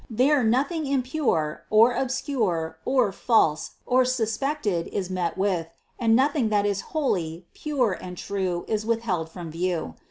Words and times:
There, 0.09 0.43
nothing 0.43 0.87
impure, 0.87 1.65
or 1.69 1.91
obscure, 1.93 2.79
or 2.85 3.11
false, 3.11 3.73
or 3.85 4.03
suspected 4.03 4.87
is 4.87 5.11
met 5.11 5.37
with; 5.37 5.67
and 5.99 6.15
nothing 6.15 6.49
that 6.49 6.65
is 6.65 6.81
holy, 6.81 7.45
pure 7.53 7.91
and 7.93 8.17
true 8.17 8.65
is 8.67 8.83
withheld 8.83 9.29
from 9.29 9.51
view. 9.51 9.93